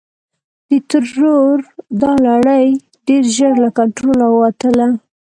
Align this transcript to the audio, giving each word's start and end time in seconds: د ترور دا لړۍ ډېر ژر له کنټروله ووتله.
د 0.69 0.71
ترور 0.89 1.55
دا 2.01 2.13
لړۍ 2.27 2.65
ډېر 3.07 3.23
ژر 3.35 3.53
له 3.63 3.69
کنټروله 3.77 4.25
ووتله. 4.29 4.87